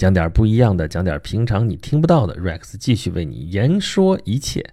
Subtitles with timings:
[0.00, 2.34] 讲点不一样的，讲点平常你听不到的。
[2.36, 4.64] Rex 继续为你言说一切。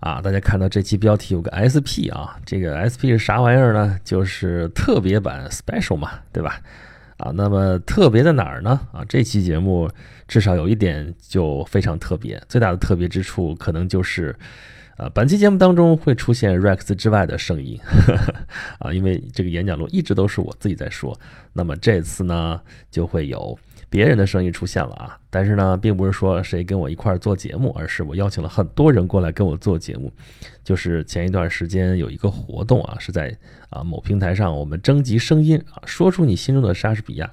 [0.00, 3.98] 啊，大家看到这期标题有个 SP 啊，这个 SP 是啥玩意儿呢？
[4.04, 6.60] 就是特别版 Special 嘛，对吧？
[7.16, 8.78] 啊，那么特别在哪儿呢？
[8.92, 9.90] 啊，这期节目
[10.28, 14.36] 至少有一点就非常特别，最大的特别之处可能就是，
[14.98, 17.80] 呃，本期节目当中会出现 Rex 之外的声音，
[18.80, 21.18] 啊，因为这个演讲录一直都是我自己在说，
[21.54, 22.60] 那么这次呢
[22.90, 23.58] 就会有。
[23.92, 30.10] 别人的声音出现了啊，但是呢，并不是说谁跟我一块儿做节目，而是我邀请了很多人过来跟我做节目。
[30.64, 33.36] 就是前一段时间有一个活动啊，是在
[33.68, 37.30] 啊某平台上，我们征集声音啊，说出你心中的莎士比亚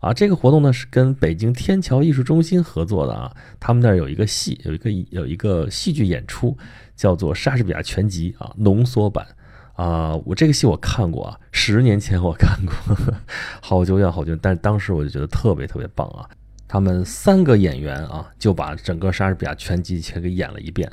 [0.00, 0.14] 啊。
[0.14, 3.30] 这个活动呢是跟北京天桥艺术中心合作的啊，
[3.60, 6.56] 他们那儿有一个戏，有一个有一个戏剧演出，
[6.96, 9.26] 叫做《莎士比亚全集》啊浓缩版。
[9.78, 12.74] 啊，我这个戏我看过啊，十年前我看过，
[13.62, 16.28] 好久远好久远，但是当时我就觉得特别特别棒啊。
[16.66, 20.90] 他们三个演员啊，就把整个莎士比亚全集全给演了一遍，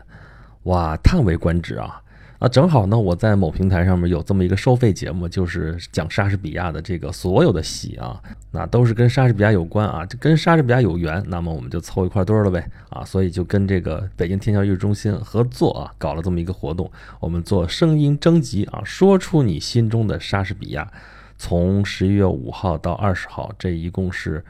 [0.63, 1.99] 哇，叹为观止啊。
[2.37, 16.91] 啊，正好呢，我在某平台上面有这么一个收费节目，就是讲莎士比亚的这个所有的戏啊，那都是跟莎士比亚有关啊，就跟莎士比亚有缘，那么我们就凑一块堆了呗啊，所以就跟这个北京天桥艺术中心合作啊，搞了这么一个活动，
[17.21, 20.91] 我们做声音征集啊，说出你心中的莎士比亚，
[21.37, 24.43] 从十一月五号到二十号，这一共是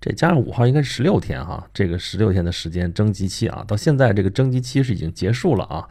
[0.00, 5.88] 这加上五号应该是十六天哈，这个十六天的时间征集期啊，到现在这个征集期是已经结束了啊。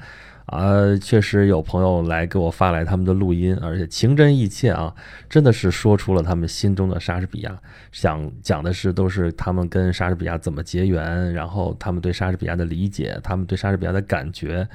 [0.49, 4.93] 啊，确实有朋友来给我发来他们的录音，而且情真意切啊，
[5.29, 7.55] 真的是说出了他们心中的莎士比亚。
[7.91, 14.67] 想讲的是，都是他们跟莎士比亚怎么结缘，然后他们对莎士比亚的理解，他们对莎士比亚的感觉，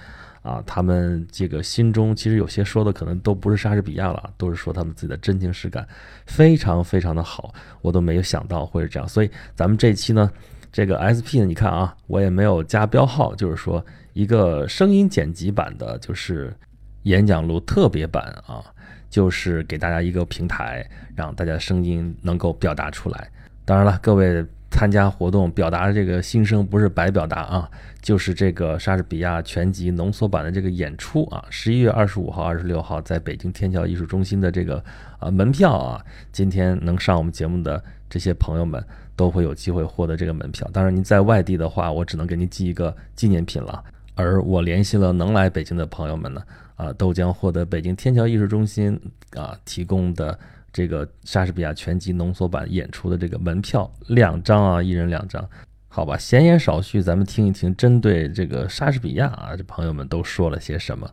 [0.42, 5.84] 啊，他们这个心中其实有些说的可能都不是莎士比亚了，都是说他们自己的真情实感，
[6.25, 7.52] 非常非常的好，
[7.83, 9.08] 我都没有想到会是这样。
[9.08, 10.30] 所以咱们这期呢，
[10.70, 13.84] 这个 SP 呢，你看啊，我也没有加标号，就是说。
[14.15, 16.55] 一个声音剪辑版的，就是
[17.03, 18.64] 演讲录特别版啊，
[19.11, 23.30] 就是给大家一个平台，让大家声音能够表达出来。
[23.64, 27.69] 当然了，各位参加活动表达这个心声不是白表达啊，
[28.03, 34.83] 就是这个莎士比亚全集浓缩版的这个演出啊，十一月二十五号、二十六号在北京天桥艺术中心的这个
[35.19, 38.80] 啊门票啊，今天能上我们节目的这些朋友们
[39.17, 40.69] 都会有机会获得这个门票。
[40.73, 43.83] 当然，您在外地的话，我只能给您寄一个纪念品了。
[44.17, 46.41] 而我联系了能来北京的朋友们呢，
[46.77, 48.98] 啊，都将获得北京天桥艺术中心
[49.36, 50.39] 啊提供的
[50.73, 55.45] 这个莎士比亚全集浓缩版演出的这个门票两张啊，一人两张。
[55.89, 61.08] 好吧，闲言少叙，咱们听一听针对这个莎士比亚啊，这朋友们都说了些什么。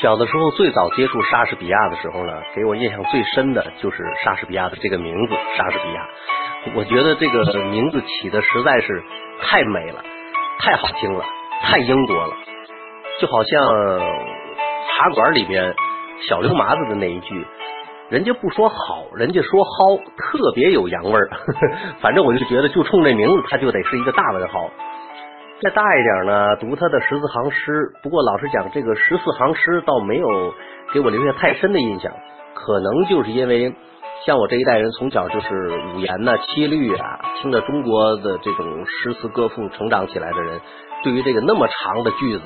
[0.00, 6.00] 小的时候最早接触莎士比亚的时候呢，给我印象最深的就是莎士比亚的这个名字——莎士比亚。
[6.76, 9.02] 我觉得这个名字起的实在是
[9.42, 10.00] 太美了，
[10.60, 11.24] 太好听了，
[11.60, 12.32] 太英国了，
[13.20, 13.98] 就好像
[14.88, 15.74] 茶馆里面
[16.28, 17.44] 小刘麻子的那一句
[18.10, 21.30] ：“人家不说好，人家说好，特别有洋味儿。
[22.00, 24.70] ”反正我就觉得，就冲这名字，他就得是一个大文豪。
[25.60, 27.92] 再大一点呢，读他的十四行诗。
[28.04, 30.54] 不过老实讲，这个十四行诗倒没有
[30.92, 32.12] 给我留下太深的印象，
[32.54, 33.74] 可能就是因为。
[34.24, 35.48] 像我这一代人，从小就是
[35.94, 40.60] 五言呐、七律啊，听着中国的这种诗词歌赋成长起来的人，
[41.02, 42.44] 对于这个那么长的句子，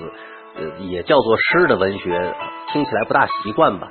[0.57, 2.35] 呃，也叫做诗的文学，
[2.73, 3.89] 听起来不大习惯吧。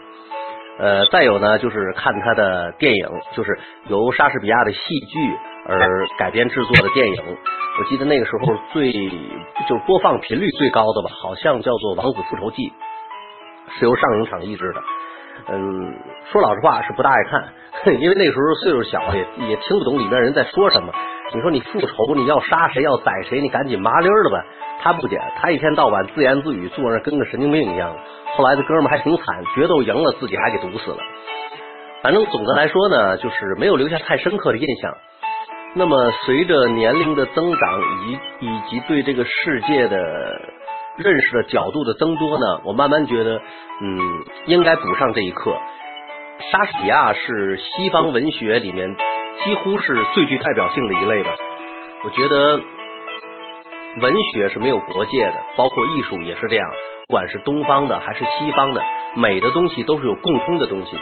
[0.79, 5.19] 呃，再有呢，就是看他的电影，就是由莎士比亚的戏剧
[5.67, 7.37] 而改编制作的电影。
[7.77, 8.91] 我记得那个时候最
[9.69, 12.63] 就播放频率最高的吧，好像叫做《王子复仇记》，
[13.77, 14.81] 是由上影厂译制的。
[15.47, 15.93] 嗯，
[16.31, 17.45] 说老实话是不大爱看，
[17.99, 20.91] 因为那时候岁数小，也也听不懂里面人在说什么。
[21.33, 24.43] 你说你复仇，你要杀谁，要宰谁，你赶紧麻溜的吧。
[24.81, 27.95] 他不捡，他一天到晚自言自语，坐那跟个神经病一样。
[28.35, 30.97] 后来这哥们还挺惨，决斗赢了，自己还给毒死了。
[32.03, 34.91] 反正总的来说呢，就是没有留下太深刻的印象。
[35.73, 40.41] 那么随着年龄的增长，以及以及对这个世界的。
[40.97, 43.41] 认识的角度的增多呢，我慢慢觉得，
[43.81, 43.99] 嗯，
[44.47, 45.57] 应该补上这一课。
[46.51, 48.95] 莎士比亚是西方文学里面
[49.43, 51.31] 几乎是最具代表性的一类吧。
[52.05, 52.59] 我觉得
[54.01, 56.69] 文学是没有国界的，包括艺术也是这样，
[57.07, 58.81] 不管是东方的还是西方的，
[59.15, 61.01] 美的东西都是有共通的东西的。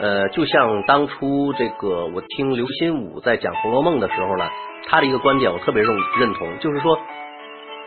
[0.00, 4.48] 呃，就像当初这个我听刘心武在讲《红楼梦》的时候呢，
[4.88, 6.98] 他的一个观点我特别认认同，就是说。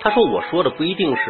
[0.03, 1.23] 他说：“我说的不一定是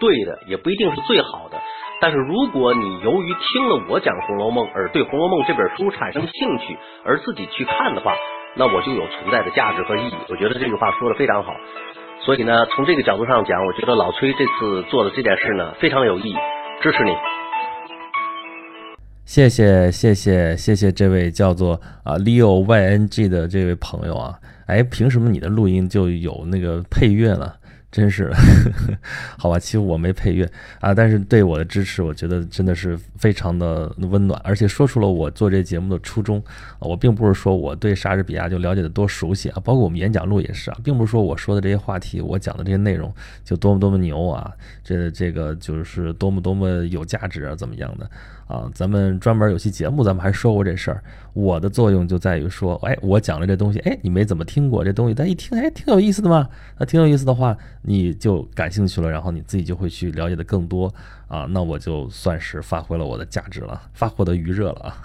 [0.00, 1.56] 对的，也不一定是最好的，
[2.00, 8.12] 但是如果你由于听了我讲《红楼梦》而对《红楼梦》这本书产生兴趣，而自己去看的话，
[8.56, 10.14] 那我就有存在的价值和意义。
[10.28, 11.54] 我觉得这句话说的非常好。
[12.24, 16.34] 所以呢，从这个角度上讲，我觉得老崔这次做的这件事呢，非常有意义，
[16.82, 17.12] 支持你。
[19.24, 24.34] 谢谢谢谢谢谢这位叫做啊 Leo YNG 的这位朋友啊，
[24.66, 27.52] 哎，凭什么你的录音就有那个配乐呢？
[27.92, 28.30] 真是，
[29.38, 30.46] 好吧，其实我没配乐
[30.80, 36.42] 啊，但是对我的支持，我觉得真的是非常的温暖，而且说出了我做这节目的初衷。
[36.78, 43.10] 我并不是说我对莎士比亚就了解的多熟悉啊，包括我们演讲录也是啊，并不是说我说的这些话题，我讲的这些内容
[43.44, 44.52] 就多么多么牛啊，
[44.84, 48.10] 这这个就是多么多么有价值啊，怎么样的。
[48.46, 51.02] 啊，咱们专门有期节目，咱们还说过这事儿。
[51.32, 56.48] 我的作用就在于说，哎，我讲了这东西，哎，你没怎么听过这东西，但一听，哎，挺有意思的嘛。
[56.78, 60.92] 那挺有意思的话，你就感兴趣了，然后你自己就会去了解的更多
[61.26, 61.44] 啊。
[61.50, 64.96] 那我就算是发挥了我的价值了，发获得余热了啊。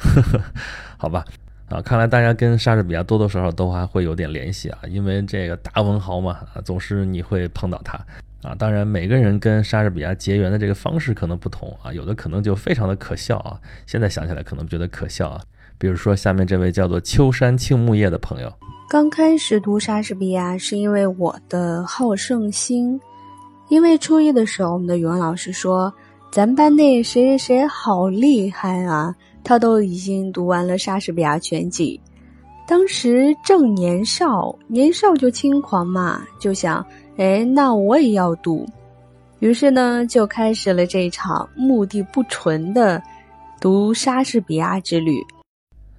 [0.98, 1.26] 好吧，
[1.68, 8.00] 啊，看来大家跟莎士比亚多多少少都还会有点联系啊，因为这个大文豪嘛，总是你会碰到他。
[8.44, 13.60] 啊，当然，每个人跟莎士比亚结缘的这个方式可能不同啊，有的可能就非常的可笑啊。
[13.86, 15.40] 现在想起来可能觉得可笑啊。
[15.78, 18.52] 比如说下面这位叫做秋山庆木叶的朋友，
[18.90, 23.00] 刚开始读莎士比亚是因为我的好胜心，
[23.70, 25.94] 因为初一的时候我们的语文老师说，
[26.32, 32.00] 咱班内谁谁谁好厉害啊，他都已经读完了莎士比亚全集。
[32.68, 36.84] 当时正年少，年少就轻狂嘛，就想。
[37.18, 38.68] 哎，那我也要读，
[39.40, 43.02] 于是呢，就开始了这场目的不纯的
[43.60, 45.14] 读莎士比亚之旅。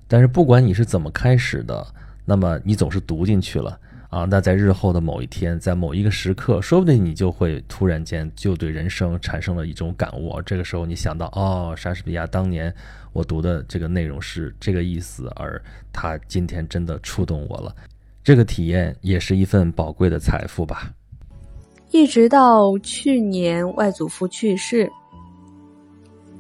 [0.08, 1.86] 但是不管你是怎么开始的，
[2.24, 3.78] 那么你总是读进去了
[4.08, 4.24] 啊。
[4.24, 10.40] 那在日后的某一天，在某一个时刻，说不定你就会突然间就对人生产生了一种感悟。
[10.42, 12.74] 这个时候你想到，哦，莎士比亚当年
[13.12, 15.62] 我读的这个内容是这个意思，而
[15.92, 17.74] 他今天真的触动我了。
[18.24, 20.90] 这个体验也是一份宝贵的财富吧。
[21.92, 24.90] 一直到去年外祖父去世，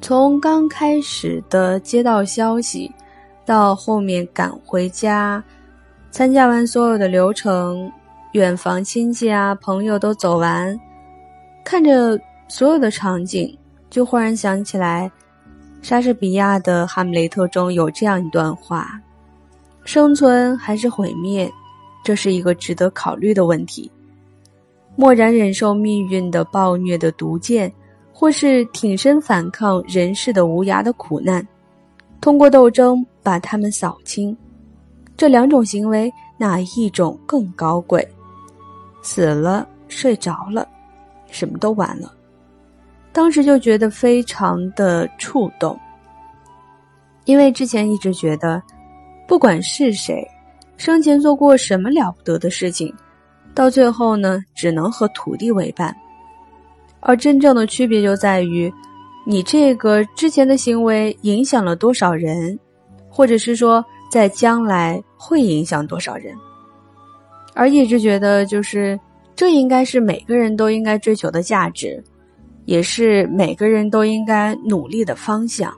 [0.00, 2.90] 从刚开始的接到消息，
[3.44, 5.44] 到后面赶回家，
[6.10, 7.92] 参加完所有的流程，
[8.32, 10.74] 远房亲戚啊朋友都走完，
[11.62, 12.18] 看着
[12.48, 13.54] 所有的场景，
[13.90, 15.12] 就忽然想起来，
[15.82, 18.98] 莎士比亚的《哈姆雷特》中有这样一段话
[19.84, 21.52] ：“生存还是毁灭，
[22.02, 23.92] 这是一个值得考虑的问题。”
[24.94, 27.72] 默然忍受命运的暴虐的毒箭，
[28.12, 31.46] 或是挺身反抗人世的无涯的苦难，
[32.20, 34.36] 通过斗争把他们扫清。
[35.16, 38.06] 这两种行为哪一种更高贵？
[39.02, 40.68] 死了，睡着了，
[41.30, 42.12] 什么都完了。
[43.12, 45.78] 当时就觉得非常的触动，
[47.24, 48.62] 因为之前一直觉得，
[49.28, 50.26] 不管是谁，
[50.76, 52.92] 生前做过什么了不得的事情。
[53.54, 55.94] 到最后呢，只能和土地为伴，
[57.00, 58.72] 而真正的区别就在于，
[59.26, 62.58] 你这个之前的行为影响了多少人，
[63.10, 66.34] 或者是说在将来会影响多少人，
[67.54, 68.98] 而一直觉得就是
[69.36, 72.02] 这应该是每个人都应该追求的价值，
[72.64, 75.72] 也是每个人都应该努力的方向，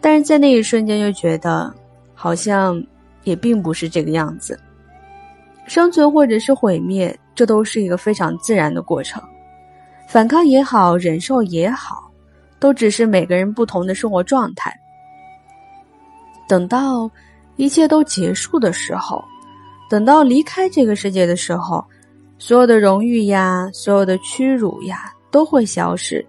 [0.00, 1.72] 但是在那一瞬间又觉得，
[2.12, 2.82] 好像
[3.22, 4.58] 也并不是这个样子。
[5.70, 9.22] 生存或者是毁灭，这都是一个非常自然的过程。
[10.08, 12.10] 反抗也好，忍受也好，
[12.58, 14.76] 都只是每个人不同的生活状态。
[16.48, 17.08] 等到
[17.54, 19.24] 一切都结束的时候，
[19.88, 21.84] 等到离开这个世界的时候，
[22.36, 26.26] 所有的荣誉呀，所有的屈辱呀，都会消失。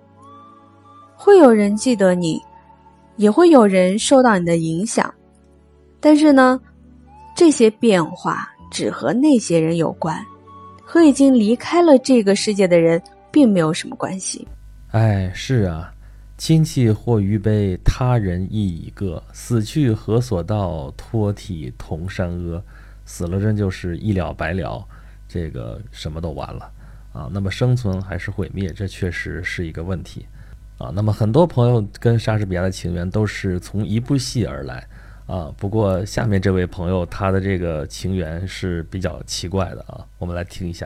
[1.15, 2.39] 会有人记得你，
[3.15, 5.11] 也会有人受到你的影响，
[5.99, 6.61] 但是呢，
[7.35, 8.47] 这些变化。
[8.71, 10.17] 只和那些人有关，
[10.83, 12.99] 和已经离开了这个世界的人
[13.29, 14.47] 并没有什么关系。
[14.91, 15.93] 哎，是啊，
[16.37, 19.21] 亲戚或余悲，他人亦已个。
[19.33, 20.89] 死去何所道？
[20.97, 22.63] 脱体同山阿。
[23.05, 24.83] 死了真就是一了百了，
[25.27, 26.71] 这个什么都完了
[27.11, 27.29] 啊。
[27.31, 30.25] 那么生存还是毁灭，这确实是一个问题
[30.77, 30.91] 啊。
[30.93, 34.87] 那么很多朋友跟莎士比亚的情缘都是从一部戏而来。
[35.31, 40.85] 啊，不过下面这位朋友他的这个情缘是比较奇怪的啊，我们来听一下。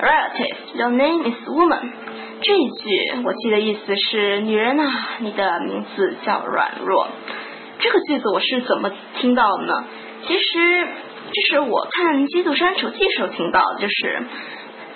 [0.00, 1.92] Relative, your name is woman。
[2.40, 7.06] 这一句我记得意思是女人啊，你的名字叫软弱。
[7.80, 8.90] 这个句子我是怎么
[9.20, 9.84] 听到的呢？
[10.26, 10.88] 其实
[11.30, 14.26] 这是我看《基督山手记》时候听到，就是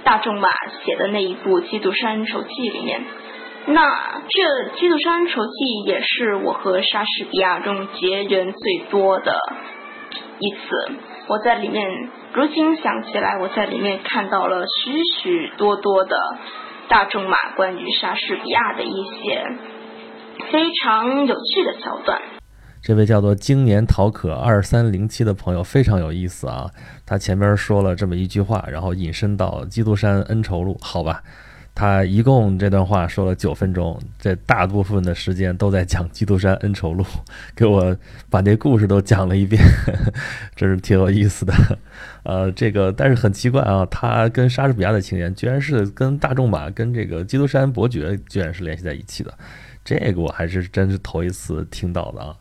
[0.04, 0.49] 大众吧
[0.87, 3.02] 写的那一部《基督山手记》里面。
[3.66, 5.52] 那这《基督山仇记》
[5.87, 9.38] 也是我和莎士比亚中结缘最多的
[10.38, 10.92] 一次。
[11.28, 11.88] 我在里面，
[12.35, 14.92] 如今想起来，我在里面看到了许
[15.23, 16.18] 许多多的
[16.88, 19.42] 大仲马关于莎士比亚的一些
[20.52, 22.21] 非常有趣的桥段。
[22.83, 26.66] 这位叫做经年陶可二三零七的朋友非常有意思啊，
[27.06, 31.23] 他前边说了这么一句话，然后引申到《基督山恩仇录》，好吧。
[31.75, 37.02] 他一共这段话说了九分钟，这大部分的时间都在讲《基督山恩仇录》，
[37.57, 37.97] 给我
[38.31, 39.61] 把那故事都讲了一遍，
[40.54, 41.52] 真是挺有意思的。
[42.23, 49.35] 呃，这个但是很奇怪啊，他跟莎士比亚的情缘居然是跟大仲马、跟这个基督山伯爵居然是联系在一起的，
[49.85, 52.37] 这个我还是真是头一次听到的啊。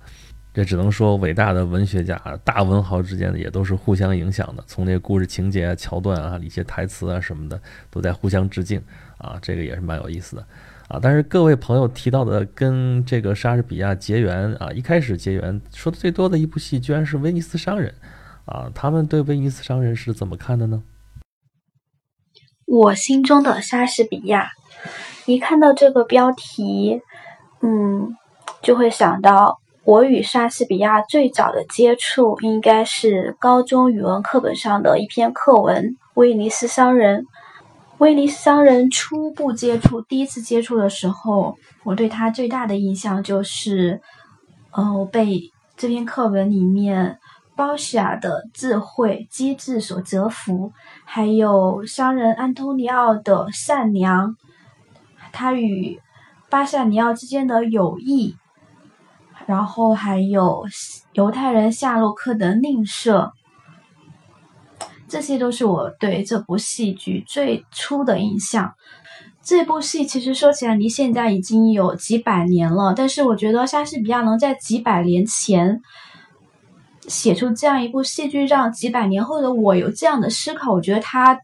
[0.53, 8.81] 这只能说伟大的文学家、大文豪之间的也都是互相影响的，从那个故事情节啊、桥段啊、一些台词啊什么的，都在互相致敬。
[9.19, 10.45] 啊，这个也是蛮有意思的，
[10.89, 17.93] 啊，但是各位朋友提到的跟这个莎士比亚结缘啊，一开始结缘说的最多的一部戏居然是《威尼斯商人》，
[18.51, 20.83] 啊，他们对《威尼斯商人》是怎么看的呢？
[22.65, 24.51] 我心中的莎士比亚，
[25.25, 26.99] 一看到这个标题，
[27.61, 28.17] 嗯，
[28.61, 37.23] 就会想到我与莎士比亚最早的接触应该是高中语文课本上的一篇课文《威尼斯商人》。
[37.97, 43.99] 威尼斯商人初步接触，第一次接触的时候，我对他最大的印象就是，
[44.71, 47.19] 呃，我被这篇课文里面
[47.55, 50.71] 包西亚的智慧机智所折服，
[51.03, 54.35] 还有商人安东尼奥的善良，
[55.33, 55.99] 他与
[56.49, 58.35] 巴塞尼奥之间的友谊，
[59.45, 60.65] 然后还有
[61.13, 63.31] 犹太人夏洛克的吝啬。
[65.07, 68.73] 这些都是我对这部戏剧最初的印象。
[69.43, 75.81] 这部戏其实说起来离现在已经有几百年了，但是我觉得莎士比亚能在几百年前
[77.07, 81.37] 写出这样一部戏剧，让几百年后的我有这样的思考，我觉得他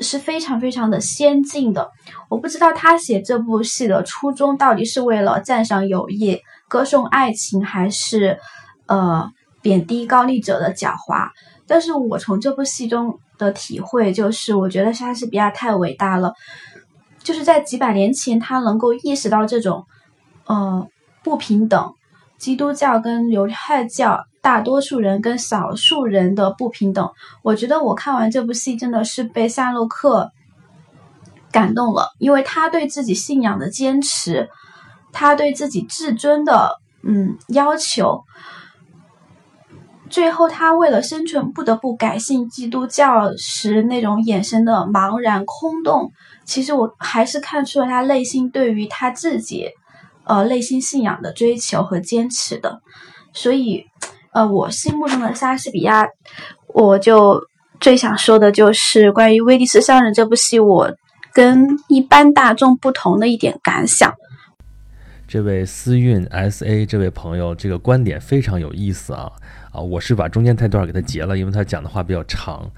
[0.00, 1.90] 是非常非常的先进的。
[2.28, 8.38] 我不知道他写这部戏的初衷到底是为了赞赏友谊、歌颂爱情，还是
[8.86, 9.30] 呃
[9.62, 11.28] 贬低高丽者的狡猾。
[11.66, 16.32] 但是我从这部戏中的体会就是，我觉得莎士比亚太伟大了，
[17.22, 19.84] 就是在几百年前，他能够意识到这种，
[20.46, 20.88] 呃，
[21.22, 21.92] 不平等，
[22.38, 27.10] 基督教跟犹太教，大多数人跟少数人的不平等。
[27.42, 30.30] 我觉得我看完这部戏真的是被夏洛克
[31.52, 34.48] 感动了，因为他对自己信仰的坚持，
[35.12, 38.24] 他对自己至尊的嗯要求。
[40.08, 46.10] 最后，他为了生存不得不改信基督教时那种眼神的茫然空洞，
[46.44, 49.68] 其实我还是看出了他内心对于他自己，
[50.24, 52.80] 呃，内心信仰的追求和坚持的。
[53.32, 53.86] 所以，
[54.32, 56.06] 呃，我心目中的莎士比亚，
[56.68, 57.40] 我就
[57.80, 60.90] 最想说的就是关于《威尼斯商人》这部戏，我
[61.32, 64.14] 跟一般大众不同的一点感想。
[65.30, 69.30] 这位思韵 S A 这位朋友，这个观点非常有意思啊。
[69.70, 72.68] 啊，我是把中间那段给他截了，因为他讲的话比较长，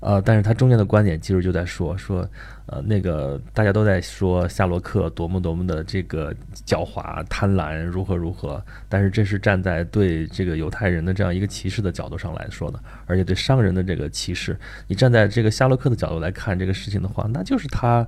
[0.00, 2.28] 呃，但是他中间的观点其实就在说说，
[2.66, 6.34] 呃，那个大家都在说夏洛克多么多么的这个
[6.66, 18.04] 狡猾、贪婪，如何如何，但是这是站在对这个犹太人的这样一个歧视的角度上来说的，而且对商人的这个歧视，你站在这个夏洛克的角度来看这个事情的话，那就是他。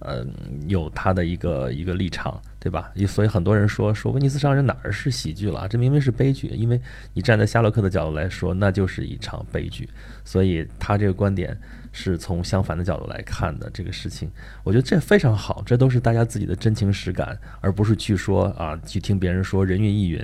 [0.00, 0.26] 呃，
[0.66, 2.90] 有他的一个一个立场，对吧？
[3.06, 5.68] 所以很多人说说威尼斯商人哪儿是喜剧了？
[5.68, 6.80] 这明明是悲剧，因为
[7.12, 9.86] 你站在夏洛克的角度来说，那就是一场悲剧。
[10.24, 11.56] 所以他这个观点。
[11.96, 14.28] 是从相反的角度来看的这个事情，
[14.64, 20.20] 我觉得这非常好，这都是大家自己的真情实感，而不是去说啊，去听别人说人云亦云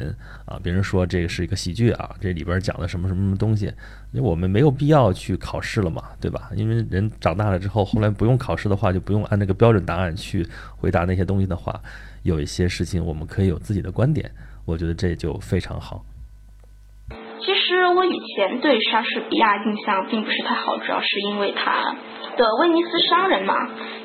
[0.46, 3.66] 啊，别人说这个是一个喜剧啊，这里边讲的什么什么什么东西，
[4.10, 6.50] 因为我们没有必要去考试了嘛，对吧？
[6.56, 10.44] 因为人长大了之后，后来不用考试的话，就不用按那个标准答案去
[10.76, 11.80] 回答那些东西的话，
[12.22, 14.30] 有一些事情我们可以有自己的观点，
[14.66, 16.02] 我觉得这就非常好。
[17.42, 21.96] 其实我以前对莎士比亚印象并不是太好，主要是因为他
[22.36, 23.54] 的《威尼斯商人》嘛，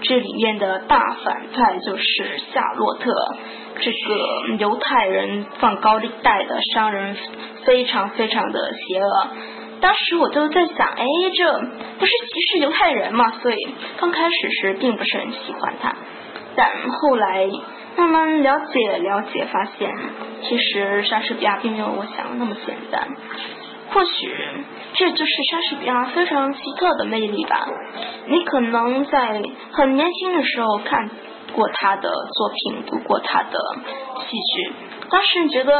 [0.02, 3.12] 这里面的大反派就是夏洛特，
[3.82, 7.18] 这个犹太人放高利贷的商人，
[7.66, 9.28] 非常非常的邪恶。
[9.82, 11.06] 当时我就在想，哎，
[11.36, 11.60] 这
[12.00, 13.30] 不是歧视犹太人嘛？
[13.42, 13.58] 所以
[14.00, 15.94] 刚开始时并不是很喜欢他，
[16.56, 17.46] 但后来
[17.98, 19.92] 慢慢了解了解，发现
[20.44, 23.08] 其实莎士比亚并没有我想的那么简单。
[23.92, 24.12] 或许
[24.94, 27.68] 这就是莎士比亚非常奇特的魅力吧。
[28.28, 31.10] 你可能在很年轻的时候看
[31.54, 33.60] 过他的作品，读过他的
[34.28, 34.74] 戏剧，
[35.10, 35.74] 当时你觉得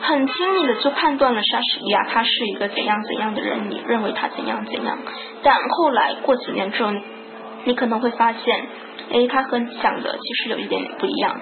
[0.00, 4.98] 很轻易的就判断了莎士比亚他是一个怎样怎样的人，你认为他怎样怎样，
[5.44, 6.90] 但后来过几年之后，
[7.64, 8.66] 你可能会发现，
[9.12, 11.38] 哎，他和你想的其实有一点点不一样。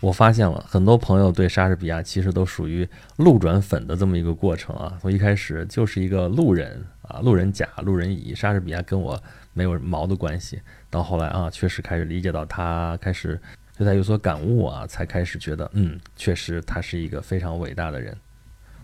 [0.00, 2.88] 我发现了很多朋友对莎士比亚其实都属于
[3.18, 13.38] 路转粉的这么一个过程啊，从一开始就是一个路人啊，路人甲、路人乙，莎士比亚跟我没有毛的关系，到后来啊，确实开始理解到他，开始
[13.76, 18.16] 对他有所感悟啊，才开始觉得，嗯，确实他是一个非常伟大的人。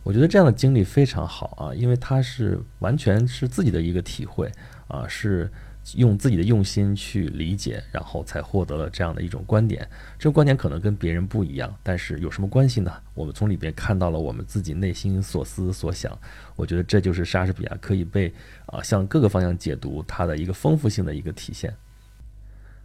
[0.05, 4.49] 我觉得这样的经历非常好啊，因为他是完全是自己的一个体会
[4.87, 5.51] 啊，是。
[5.97, 9.89] 用自己的用心去理解，然后才获得了这样的一种观点。
[10.19, 12.93] 这个观点可能跟别人不一样，但是有什么关系呢？
[13.15, 16.17] 我们从里边看到了我们自己内心所思所想。
[16.57, 18.33] 我觉得这就是莎士比亚可以被
[18.67, 21.75] 啊向各个方向解读它的一个丰富性的一个体现。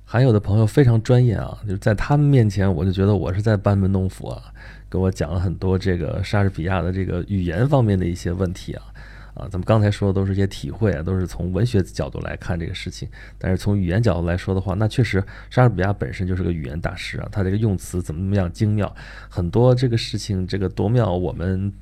[0.05, 4.53] 还有的朋友非常专业啊，就在他们面前，我就觉得我是在班门弄斧啊，
[4.89, 8.92] 给我讲了很多这个莎士比亚的这个语言方面的一些问题啊。
[9.33, 13.09] 啊，咱们刚才说的都是一些体会啊，都是从文学角度来看这个事情。
[13.37, 18.95] 但是从语言角度来说的话，那确实莎士比亚本身就是个语言大师啊，他这个用词怎么怎么样精妙，
[19.29, 21.73] 很多这个事情这个多妙，我们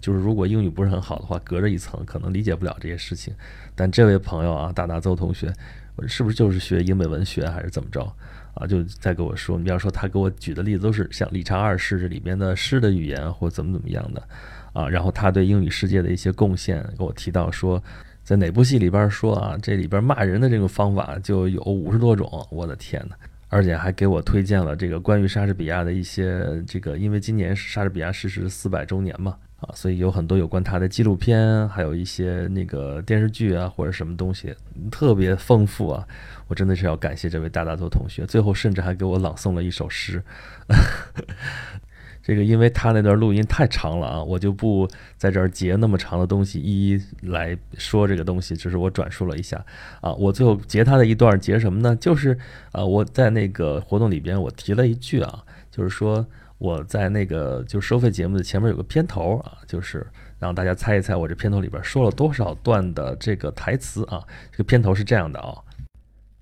[0.00, 3.34] 就是如果英语不是很好的话，隔着一层可能理解不了这些事情。
[3.74, 5.52] 但这位朋友啊，大大邹同学，
[6.06, 8.02] 是不是就是学英美文学还是怎么着
[8.54, 8.66] 啊？
[8.66, 14.22] 就在跟我说，你比方说他给我举的例子都是像理查二世这里边的诗的语言或怎么怎么样的。
[14.72, 17.82] 啊，然后他对英语世界的一些贡献，给我提到说，
[18.22, 23.14] 在哪部戏里边说啊，这里边骂人的这个方法就有五十多种，我的天呐，
[23.48, 34.54] 而且还给我推荐了这个关于莎士比亚的一些这个，因为今年是莎士比亚逝世四百周年嘛，啊，所以有很多有关他的纪录片，还有一些那个电视剧啊或者什么东西，
[34.90, 36.06] 特别丰富啊，
[36.46, 40.22] 我真的是要感谢这位大大头同学，最后甚至还给我朗诵了一首诗。
[42.28, 49.64] 这个，因为他那段录音太长了啊，我就不在这儿截那么长的东西一一来说这个东西，只是我转述了一下
[50.02, 50.12] 啊。
[50.12, 51.96] 我最后截他的一段，截什么呢？
[51.96, 52.36] 就是
[52.72, 56.26] 啊，我在那个活动里边，我提了一句啊，就是说
[56.58, 60.06] 我在那个就收费节目的前面有个片头啊，就是
[60.38, 64.22] 让大家猜一猜我这片头里边说了多少段的这个台词啊。
[64.52, 65.56] 这个片头是这样的啊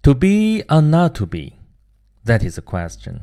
[0.02, 1.52] ：To be or not to be,
[2.24, 3.20] that is a question.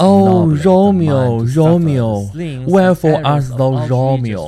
[0.00, 2.28] Oh, Romeo, Romeo,
[2.66, 4.40] wherefore art thou Romeo?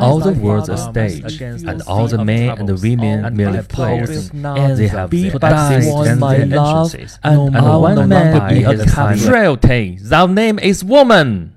[0.00, 4.78] All the world's a stage, and all the men and the women merely pose, and
[4.78, 9.20] they have beat on my love, and one man be a captive.
[9.20, 11.52] Frailty, thy name is woman.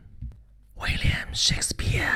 [0.76, 2.12] William Shakespeare。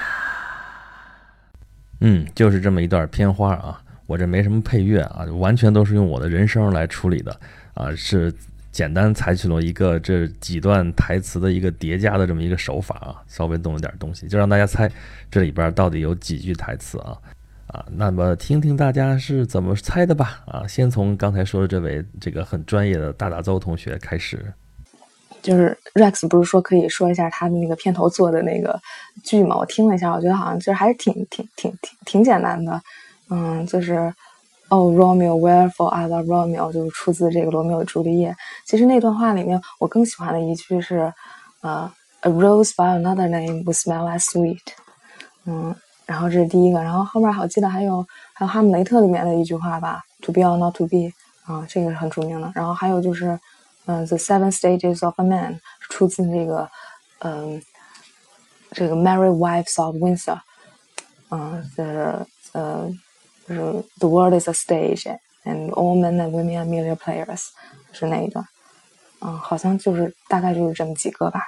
[2.01, 7.39] 嗯，就是这么一段片花啊，我这没什么配乐啊，完全都是用我的人声来处理的
[7.75, 8.35] 啊，是。
[8.74, 14.90] 简单采取了一个这几段台词的一个叠加的这么一个手法啊，稍微动了点东西，就让大家猜
[15.30, 17.16] 这里边到底有几句台词啊
[17.68, 24.52] 啊，那么听听大家是怎么猜的吧啊，先从刚才说的这位这个很专业的大大邹同学开始，
[25.40, 28.76] 就是 Rex 不是说可以说一下他的那个片头做的那个
[29.22, 29.56] 剧吗？
[29.56, 32.82] 我听了一下，我觉得好像就是还是挺挺挺挺挺简单的，
[33.30, 34.12] 嗯，就是。
[34.70, 36.72] 哦，Romeo, wherefore art thou Romeo？
[36.72, 38.33] 就是出自这个《罗密欧与朱丽叶》。
[38.64, 41.12] 其实那段话里面，我更喜欢的一句是，
[41.61, 44.62] 呃，A rose by another name would smell as sweet。
[45.44, 51.12] 嗯，然后这是第一个，然后后面我记得还有还有《哈姆雷特》里面的一句话吧，To be or not to be，
[51.44, 52.50] 啊，这个是很著名的。
[52.55, 53.38] 然后还有就是，
[53.85, 56.68] 嗯，The seven stages of a man 出自这个，
[57.20, 57.62] 嗯，
[58.72, 60.37] 这个《Married Wives of Windsor》。
[61.31, 62.90] 嗯，就是呃。
[63.46, 63.61] 就是
[63.98, 65.04] The world is a stage,
[65.44, 67.48] and all men and women are mere players，
[67.92, 68.44] 是那一段？
[69.20, 71.40] 嗯，好像就是大概就是这么几个吧。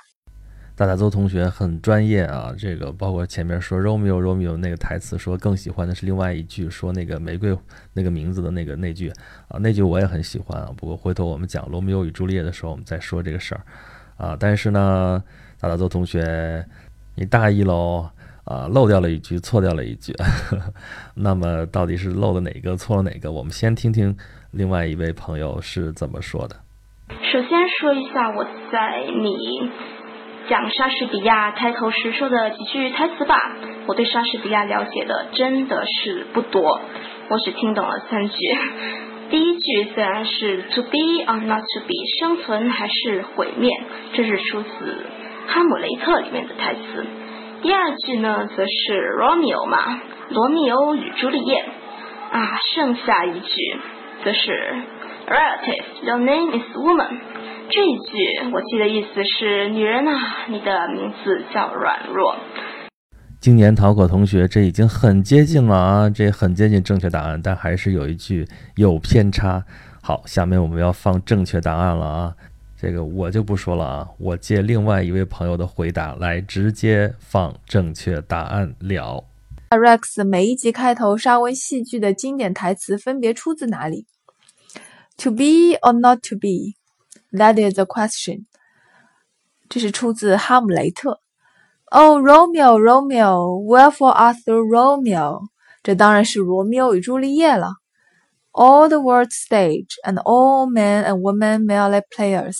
[0.75, 7.57] 大大邹同学很专业啊，这个包括前面说 Romeo Romeo 那个台词，说更喜欢的是另外一句，说那个玫瑰
[7.95, 9.11] 那个名字的那个那句
[9.49, 10.71] 啊，那句我也很喜欢啊。
[10.77, 13.63] 不过回头我们讲罗密欧与朱丽叶的时候，我们再说这个事儿
[14.19, 14.37] 啊。
[14.39, 15.25] 但是呢，
[15.59, 16.63] 大大邹同学，
[17.15, 18.11] 你大意喽。
[18.47, 20.15] 啊，漏掉了一句，错掉了一句，
[21.17, 23.33] 那么到底是漏了哪个，错了哪个？
[23.33, 24.17] 我们先听听
[24.53, 26.57] 另外一位朋友是怎么说的。
[27.09, 29.37] 首先说一下我在你
[30.49, 33.37] 讲莎士比亚开头时说的几句台词吧。
[33.89, 36.81] 我对莎士比亚了解的真的是不多，
[37.29, 38.35] 我只听懂了三句。
[39.31, 43.71] 第一句虽然是 “to be or not to be”，生存还是毁灭，
[44.13, 44.69] 这是出自
[45.49, 47.07] 《哈姆雷特》里面的台词。
[47.67, 50.01] 第二句呢，则是罗密欧嘛，
[50.31, 51.59] 罗密欧与朱丽叶
[52.31, 53.57] 啊，剩下一句
[54.23, 54.53] 则是
[55.27, 57.19] Relative, your name is woman。
[57.69, 62.37] 这一句我记得意思是：女人啊，你的名字叫软弱。
[63.41, 69.65] 今年逃课同学，这已经很接近了啊，这很接近正确答案，但还是有一句有偏差。
[70.01, 72.33] 好，下面我们要放正确答案了啊，
[72.79, 79.25] 这个我就不说了啊，我借另外一位朋友的回答来直接放正确答案了。
[79.71, 84.07] Rex 每一集开头沙温戏剧的经典台词分别出自哪里
[85.17, 86.77] ？To be or not to be?
[87.33, 88.45] That is the question。
[89.69, 91.13] 这是出自《哈姆雷特》。
[91.87, 95.47] Oh Romeo, Romeo, wherefore art thou Romeo？
[95.83, 97.77] 这当然是罗密欧与朱丽叶了。
[98.59, 102.57] All the world's stage, and all men and women merely players。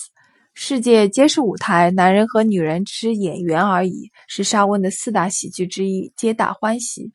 [0.53, 7.11] 世界皆是舞台，男人和女人只是演员而已，是莎翁的四大喜剧之一，皆大欢喜。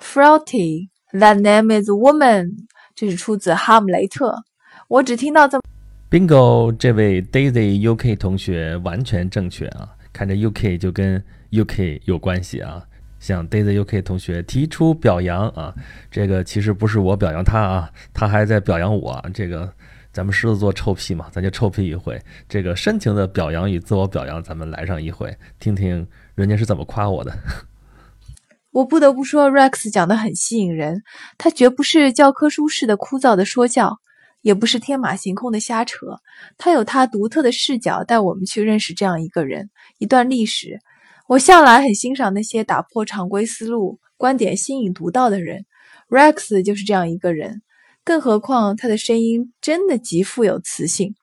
[0.00, 2.52] Frailty, that name is woman。
[2.94, 4.30] 这是出自《哈姆雷特》。
[4.88, 5.60] 我只听到这。
[6.10, 9.90] Bingo，这位 Daisy UK 同学完全正确啊。
[10.10, 12.82] 看着 UK 就跟 UK 有关系啊，
[13.24, 15.74] 向 Daisy UK 同学提出表扬啊，
[16.10, 19.24] 这个其实不是我表扬他啊，他还在表扬我。
[19.32, 19.72] 这个
[20.12, 22.20] 咱们狮子座臭屁嘛，咱就臭屁一回。
[22.46, 27.34] 这个深情的表扬与自我表扬，咱们来上一回，听听人家是怎么夸我的。
[28.72, 31.00] 我不得不说，Rex 讲的很吸引人，
[31.38, 34.00] 他绝不是教科书式的枯燥的说教。
[34.42, 35.96] 也不是天马行空的瞎扯，
[36.58, 40.78] 他有他独特的视角，带我们去认识这样一个人，一段历史。
[41.26, 45.64] 我向来很欣赏那些打破常规思路、观点新颖独到的人
[46.10, 47.62] ，Rex 就是这样一个人。
[48.04, 51.14] 更何况他的声音真的极富有磁性。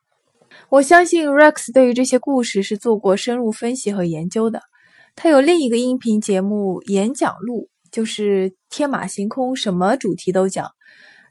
[0.69, 4.63] 我相信 Rex 对于这些故事是做过深入分析和研究的。
[5.15, 10.71] 他有另一个音频节目《演讲录》，就是天马行空，什么主题都讲。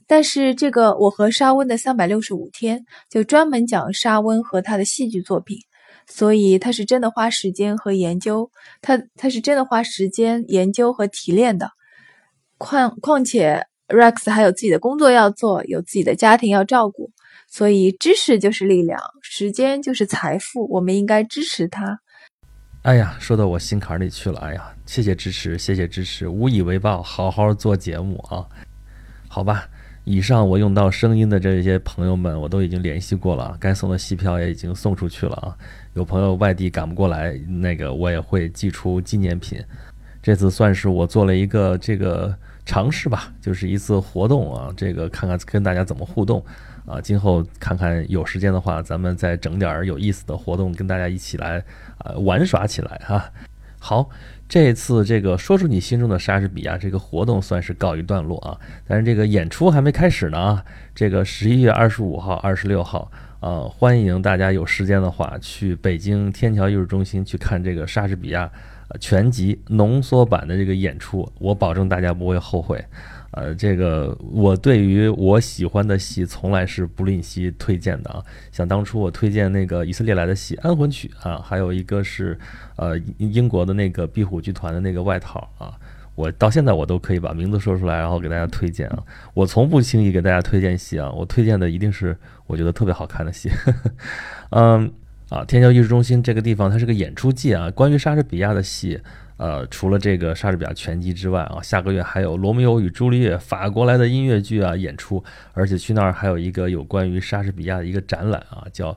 [0.07, 5.59] 但是这个我和沙温的三百六十五天就专门讲沙温和他的戏剧作品，
[6.13, 8.51] 所以他是真的花时间和研究，
[8.83, 11.71] 他他是真的花时间研究和提炼的。
[12.59, 17.11] 况况且 Rex 还有自己的工作要做，有自己的家庭要照顾，
[17.49, 22.01] 所以知识就是力量，时间就是财富，我们应该支持他。
[22.83, 24.41] 哎呀，说到我心坎里去了。
[24.41, 28.45] 哎呀，谢谢支持，谢谢支持，无以为报，好好做节目啊，
[29.29, 29.69] 好吧。
[30.05, 35.57] 以上我用到声音的这些朋友们，我都已经联系过了，该送的戏票也已经送出去了啊。
[35.95, 39.63] 有朋友外地赶不过来，那个我也会寄出纪念品。
[40.23, 42.35] 这次算是我做了一个这个
[42.65, 46.45] 尝试吧，就是一次活动啊，这个看看跟大家怎么互动
[46.87, 47.01] 啊。
[47.01, 51.63] 今后看看有时间的话，咱们再整点有意思的活动，跟大家一起来
[51.99, 53.31] 啊玩耍起来哈。
[53.79, 54.09] 好。
[54.51, 60.65] 这次这个说出你心中的莎士比亚这个活动算是告一段落啊，但是这个演出还没开始呢啊。
[60.93, 63.09] 这个十一月二十五号、二十六号
[63.39, 68.51] 啊，欢迎大家有时间的话去北京天桥艺术中心去看这个莎士比亚
[68.99, 72.85] 全集浓缩版的这个演出，我保证大家不会后悔。
[73.33, 78.21] 呃，这个我对于我喜欢的戏从来是不吝惜推荐的啊。
[78.51, 82.37] 像当初我推荐那个以色列来的戏《安魂曲》啊，还有一个是
[82.75, 85.79] 呃英国的那个壁虎剧团的那个外套啊，
[86.17, 88.99] 我到现在我都可以把名字说出来，然后给大家推荐啊。
[89.33, 92.17] 我从不轻易给大家推荐戏啊，我推荐的一定是
[92.49, 93.49] 我觉得特别好看的戏。
[94.51, 94.93] 嗯
[95.29, 99.01] 啊，天桥艺术中心这个地方它是个演出季啊，关于莎士比亚的戏。
[99.41, 105.25] 呃，除了这个莎士比亚全集之外啊，下个月还有《罗密欧与朱丽叶》法国来的音乐剧啊演出，
[105.55, 108.93] 而且去那儿还有一个有关于莎士比亚的一个展览啊，叫《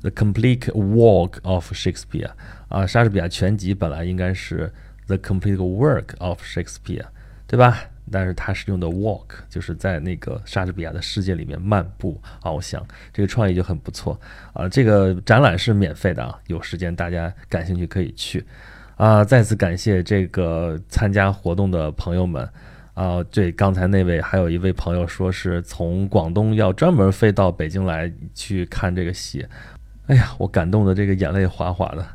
[0.00, 2.26] The Complete Work of Shakespeare》
[2.68, 4.72] 啊，莎士比亚全集本来应该是
[5.08, 7.02] 《The Complete Work of Shakespeare》，
[7.46, 7.78] 对吧？
[8.10, 14.18] 但是它是用的 “walk”，就是在那个莎士比亚的世界里面漫步翱翔，这个创意就很不错
[14.54, 14.66] 啊。
[14.66, 18.42] 这个展览是免费的啊，有时间大家感兴趣可以去。
[18.96, 19.24] 啊！
[19.24, 22.48] 再次感谢这个参加活动的朋友们。
[22.94, 29.46] 啊，对，刚才那位还有一位朋友说是从广东要专门飞到北京来去看这个戏。
[30.08, 32.06] 哎呀，我感动的这个眼泪哗哗的。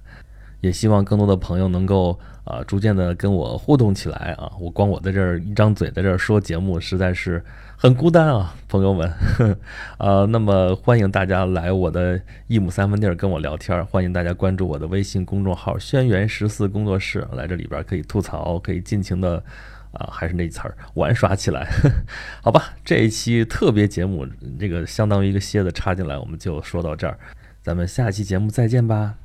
[0.61, 4.49] 也希望更多的朋友能够啊，逐渐的跟我互动起来啊！
[4.57, 7.43] 我光我在这儿一张嘴在这儿说节目，实在是
[7.75, 9.11] 很孤单啊，朋友们。
[9.99, 19.43] 呃，那么欢迎大家来我的一亩三分地儿跟我聊天儿，欢迎大家关注我的微信公众号“轩辕十四工作室”，来这里边可以吐槽，可以尽情的
[19.91, 21.67] 啊，还是那词儿玩耍起来。
[22.41, 24.25] 好吧，这一期特别节目，
[24.57, 27.19] 这个相当于一个蝎子插进来，我们就说到这儿，
[27.61, 29.15] 咱们下期节目再见吧。